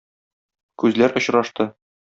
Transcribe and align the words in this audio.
Күзләр 0.85 1.15
очрашты. 1.23 1.71